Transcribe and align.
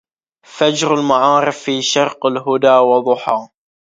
فجر 0.57 0.93
المعارف 0.93 1.57
في 1.59 1.81
شرق 1.81 2.25
الهدى 2.25 2.75
وضحا 2.77 3.49